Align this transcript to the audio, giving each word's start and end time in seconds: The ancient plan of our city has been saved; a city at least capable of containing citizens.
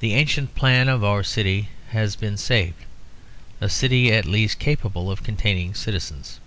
The 0.00 0.14
ancient 0.14 0.56
plan 0.56 0.88
of 0.88 1.04
our 1.04 1.22
city 1.22 1.68
has 1.90 2.16
been 2.16 2.36
saved; 2.36 2.84
a 3.60 3.68
city 3.68 4.12
at 4.12 4.24
least 4.26 4.58
capable 4.58 5.08
of 5.08 5.22
containing 5.22 5.72
citizens. 5.74 6.40